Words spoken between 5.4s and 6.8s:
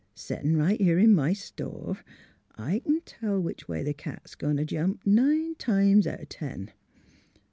times out o' ten.